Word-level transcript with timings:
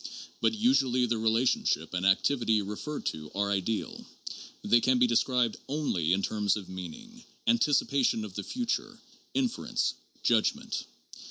But 0.41 0.55
usually 0.55 1.05
the 1.05 1.19
relationships 1.19 1.93
and 1.93 2.07
activity 2.07 2.63
referred 2.63 3.05
to 3.13 3.29
are 3.35 3.51
ideal, 3.51 4.03
they 4.63 4.81
can 4.81 4.97
be 4.97 5.05
described 5.05 5.57
only 5.67 6.11
in 6.13 6.23
terms 6.23 6.57
of 6.57 6.67
meaning, 6.67 7.23
anticipation 7.45 8.25
of 8.25 8.33
the 8.33 8.41
future, 8.43 8.99
inference, 9.35 9.93
judgment. 10.23 10.85